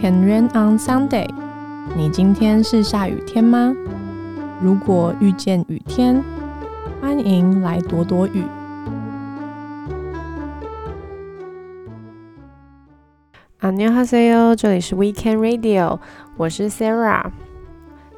[0.00, 1.28] Can rain on Sunday？
[1.96, 3.74] 你今天是下雨天吗？
[4.62, 6.22] 如果遇见雨天，
[7.00, 8.42] 欢迎来躲躲雨。
[13.60, 15.98] 안녕하세요，这里是 Weekend Radio，
[16.36, 17.30] 我是 Sarah。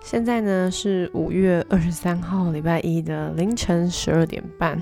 [0.02, 4.80] 现在呢是五月二十三号礼拜一的凌晨十二点半。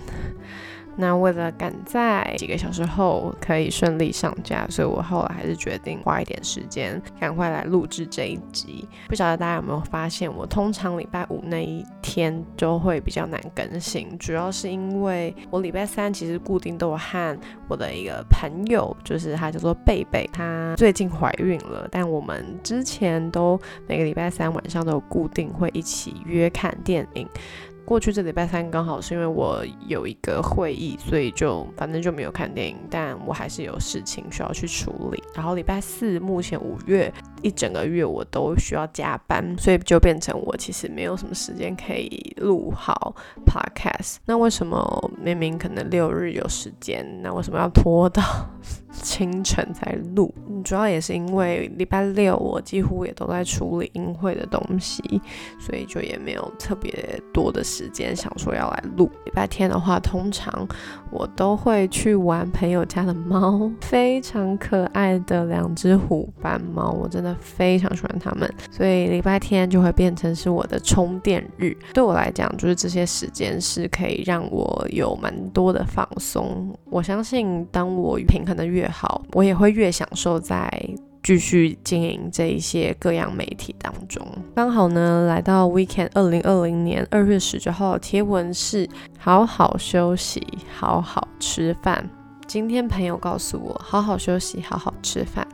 [0.95, 8.88] 那为了赶在几个小时后可以顺利上架，所以我后来还是决定花一点时间，赶快来录制这一集。
[9.07, 27.27] 不晓得大家有没有发现，我通常礼拜五那一天就会比较难更新，主要是因为我礼拜三其实固定都有和我的一个朋友，就是他叫做贝贝，她最近怀孕了，但我们之前都每个礼拜三晚上都有固定会一起约看电影。
[27.91, 35.22] 过去这礼拜三刚好是因为我有一个会议，所以就反正就没有看电影，但我还是有事情需要去处理。
[35.36, 43.14] 然后礼拜四，目前五月一整个月我都需要加班，所以就变成我其实没有什么时间可以录好
[43.45, 44.20] podcast。
[44.23, 48.23] 那为什么明明可能六日有时间，那为什么要拖到？
[48.92, 55.02] 清晨才录，主要也是因为礼拜六我几乎也都在处理音会的东西，
[55.59, 56.94] 所以就也没有特别
[57.33, 59.09] 多的时间想说要来录。
[59.25, 60.67] 礼拜天的话，通常
[61.09, 71.76] 我都会去玩朋友家的猫，非常可爱的两只虎斑猫，我真的非常喜欢它们，所以礼拜天就会变成是我的充电日。
[71.94, 76.76] 对我来讲，就是这些时间是可以让我有蛮多的放松。
[76.86, 80.67] 我相信，当我平衡的越越好，我也会越享受在
[81.21, 84.27] 继续经营这一些各样媒体当中。
[84.55, 90.41] 刚好呢，来到 Weekend 二零二零年二月十九号的贴文是好好休息，
[90.75, 92.09] 好好吃饭。
[92.47, 95.47] 今天朋友告诉我，好好休息，好好吃饭。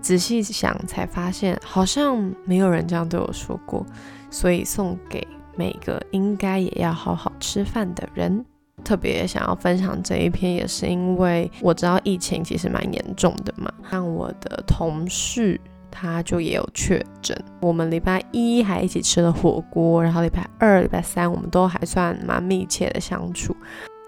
[0.00, 3.84] 仔细想才发现，好像没有人这样对我说过，
[4.30, 5.26] 所以送给
[5.56, 8.46] 每个应该也要好好吃饭的人。
[8.80, 13.72] 特别想要分享这一篇，也是因为我知道疫情其实蛮严重的嘛。
[13.90, 15.60] 像我的同事，
[15.90, 17.36] 他就也有确诊。
[17.60, 23.54] 我们礼拜一还一起吃了火锅，然后礼拜二、礼拜三我们都还算蛮密切的相处。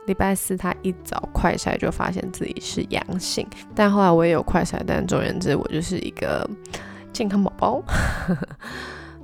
[0.07, 6.49] 礼拜四他一早快筛就发现自己是阳性，但后来我也有快筛，但总而言之，我就是一个
[7.13, 7.83] 健康宝宝。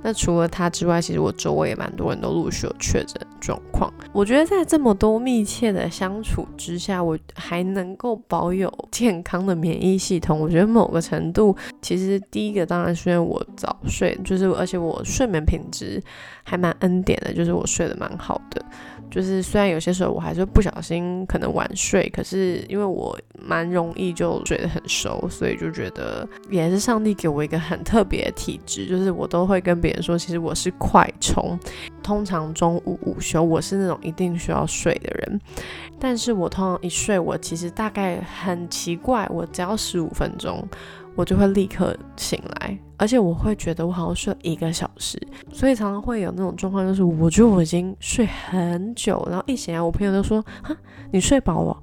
[0.01, 3.91] 那除了他之外，其实我周围也蛮多人都陆续有确诊状况。
[4.13, 16.01] 我觉得在这么多密切的相处之下，我还能够保有健康的免疫系统，我觉得某个程度，其实第一个当然是因为我早睡，就是而且我睡眠品质
[16.43, 18.63] 还蛮恩典的，就是我睡得蛮好的。
[19.09, 31.57] 就是虽然有些时候我还是不小心可能晚睡，可是因为我蛮容易就睡得很熟，所以就觉得也是上帝给我一个很特别的体质，就是我都会跟别人说，其实我是快充。
[32.01, 35.41] 通常中午午休我是那种一定需要睡的人，
[35.99, 40.67] 但是我通常一睡，我其实大概很奇怪，我只要十五分钟。
[41.15, 45.21] 我就会立刻醒来，而且我会觉得我好像睡了一个小时，
[45.51, 50.75] 所以常常会有那种状况，就是我觉得我已经睡很久，然后一醒来，我朋友都说：“哈，
[51.11, 51.77] 你睡饱了？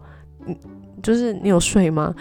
[0.47, 0.57] 嗯，
[1.03, 2.15] 就是你有睡吗？”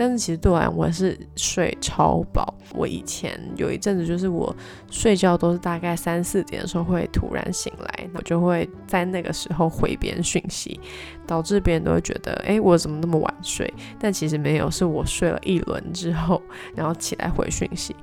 [0.00, 2.54] 但是其实对我来讲，我是睡超饱。
[2.72, 4.54] 我以前有一阵子，就是我
[4.88, 10.78] 睡觉都是大概三四点的时候会突然醒来，我就会在那个时候回别人讯息，
[11.26, 13.68] 导致别人都会觉得，哎，我怎么那么晚睡？
[13.98, 16.40] 但其实没有，是我睡了一轮之后，
[16.76, 17.96] 然后起来回讯息。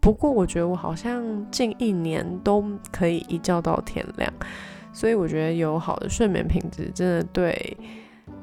[0.00, 4.32] 不过我觉得我好像近一年都可以一觉到天亮，
[4.90, 7.76] 所以我觉得有好的睡眠品质，真的对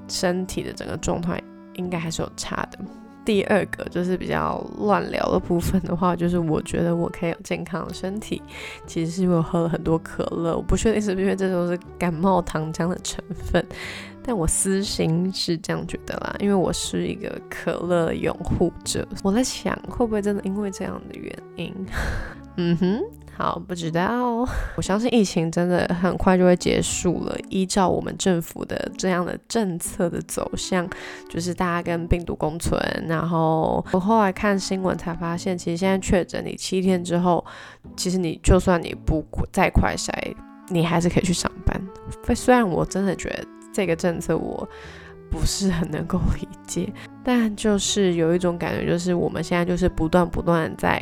[0.08, 1.42] 身体的整个状态
[1.80, 2.78] 应该还是有差的。
[3.26, 8.42] 第二个就是比较乱聊的部分的话，就是我觉得我可以有健康的身体，
[8.88, 10.56] 其实是因为我喝了很多可乐。
[10.56, 13.64] 我不确定是不是因为这都是感冒糖浆的成分，
[14.24, 19.08] 但我私心是这样觉得啦，因为我是一个可乐拥护者。
[19.24, 21.74] 我在想，会不会真的因为这样的原因？
[22.58, 23.02] 嗯哼。
[23.40, 24.46] 好，不知道。
[24.76, 27.34] 我相信疫情真的很快就会结束了。
[27.48, 30.86] 依照我们政府的这样的政策的走向，
[31.30, 32.78] 就是大家跟病毒共存。
[33.08, 37.46] 然后我后来看新闻才发现，其实现在确诊你七天之后，
[37.96, 40.12] 其实你就算你不再快筛，
[40.68, 41.82] 你还是可以去上班。
[42.36, 44.68] 虽然我真的觉得这个政策我
[45.32, 46.92] 不是很能够理解，
[47.24, 51.02] 但就是有一种感觉，就是我们现在就是不断不断在。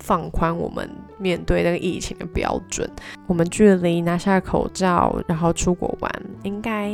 [0.00, 0.88] 放宽我们
[1.18, 2.88] 面对那个疫情的标准，
[3.26, 6.10] 我们距离拿下口罩，然后出国玩，
[6.42, 6.92] 应该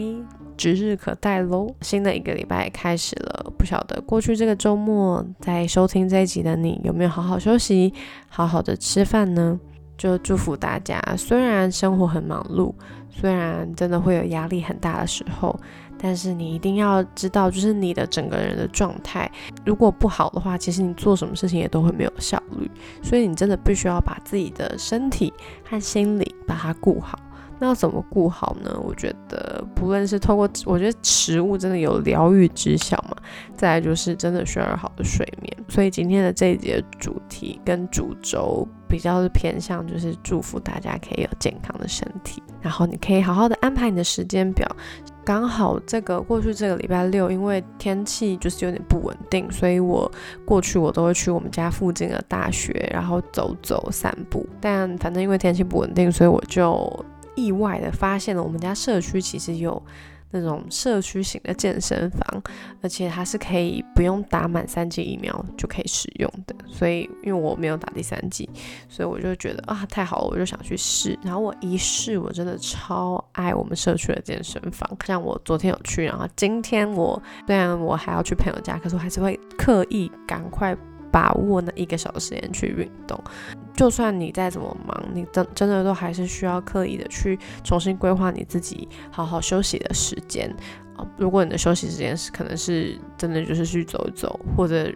[0.56, 1.72] 指日可待喽。
[1.80, 7.92] 新的一个礼拜开始了，不晓得过去这个周末在收听这一集的你有没有好好休息，
[8.28, 9.58] 好好的吃饭呢？
[9.96, 12.74] 就祝福大家，虽然生活很忙碌，
[13.10, 15.58] 虽然真的会有压力很大的时候。
[16.06, 19.30] 但是你一定要知道，就是你的整个人的状态，
[19.64, 22.70] 如果不好的话，其实你做什么事情也都会没有效率。
[23.02, 25.32] 所以你真的必须要把自己的身体
[25.66, 27.18] 和心理把它顾好。
[27.58, 28.78] 那要怎么顾好呢？
[28.84, 33.16] 我觉得不论是透过，我觉得食物真的有疗愈之效嘛。
[33.56, 35.56] 再来就是真的需要好的睡眠。
[35.70, 44.68] 所以今天的这一节主题跟主轴比较是偏向，就是祝福大家可以有健康的身体，然后你可以好好的安排你的时间表。
[45.24, 50.10] 刚好这个过去这个礼拜六，因为天气就是有点不稳定，所以我
[50.44, 54.46] 过去我都会去我们家附近的大学，然后走走散步。
[54.60, 57.04] 但反正因为天气不稳定，所以我就
[57.34, 59.82] 意外的发现了我们家社区其实有。
[60.34, 62.42] 那种社区型的健身房，
[62.82, 66.54] 而且它是可以不用打满三剂疫苗就可以使用的。
[66.66, 68.50] 所以，因为我没有打第三剂，
[68.88, 71.16] 所以我就觉得啊，太好了，我就想去试。
[71.22, 74.90] 然后我一试，我真的超爱我们社区的健身房。
[75.06, 80.76] 像我昨天有去，然后今天我虽然我还要去朋友家，可是我还是会刻意赶快。
[81.14, 83.16] 把握那一个小时时间去运动，
[83.72, 90.52] 就算你再怎么忙，你真真的都还是需要刻意的去重新规划你自己好好休息的时间
[90.96, 91.06] 啊。
[91.16, 94.92] 如果你的休息时间是可能是真的就是去走一走，或者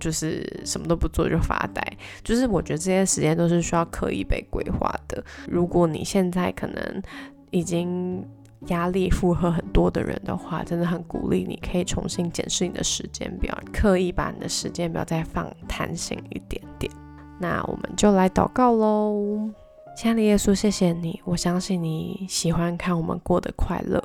[0.00, 1.82] 就是什么都不做就发呆，
[2.24, 5.22] 就是我觉得这些时间都是需要刻意被规划的。
[5.46, 7.02] 如果你现在可能
[7.50, 8.24] 已经。
[8.66, 16.92] 压力负荷很多的人的话，真的很鼓励你可以重新检视你的时间表，刻意把你的时间表再放弹性一点点。
[17.38, 19.48] 那我们就来祷告喽，
[19.96, 24.02] 亲爱的耶稣，谢谢你，我相信你喜欢看我们过得快乐，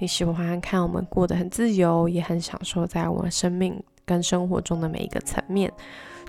[0.00, 5.72] 你喜欢看我们过得很自由，也很享受在我们生命跟生活中的每一个层面。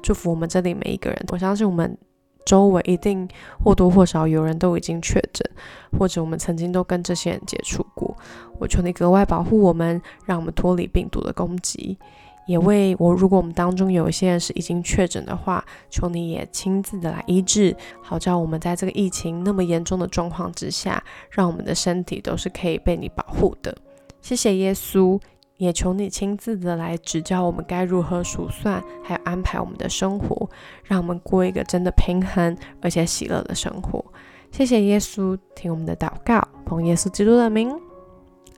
[0.04, 1.98] 祝福我们这里每一个人，我相信我们。
[2.46, 3.28] 周围一定
[3.64, 5.50] 或多或少有人都已经确诊，
[5.98, 8.16] 或者我们曾经都跟这些人接触过。
[8.60, 11.98] 我求你格外保护我们，让我们脱离病毒的攻击。
[12.46, 23.74] 也为我，如果我们当中有一些人是已经确诊的话，求你也亲自的来医治，好叫我们在这个疫情那么严重的状况之下，让我们的身体都是可以被你保护的。
[24.22, 25.18] 谢谢耶稣。
[25.64, 30.50] 也求你亲自的来指教我们该如何数算，还有安排我们的生活，
[30.84, 34.04] 让我们过一个真的平衡而且喜乐的生活。
[34.52, 37.74] 谢谢耶稣，听我们的祷告，奉耶稣基督的名，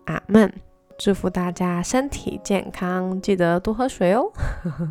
[0.06, 0.52] 阿门。
[0.98, 4.32] 祝福大家身体健康，记得多喝水哦。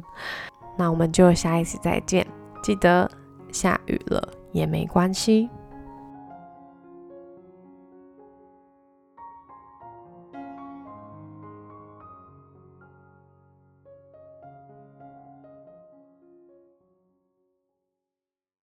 [0.77, 2.27] 那我们就下一次再见，
[2.63, 3.11] 记得
[3.51, 5.49] 下雨了也没关系。